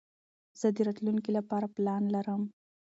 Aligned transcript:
زه 0.59 0.67
د 0.75 0.77
راتلونکي 0.87 1.29
له 1.33 1.41
پاره 1.49 1.67
پلان 1.75 2.03
لرم. 2.15 2.41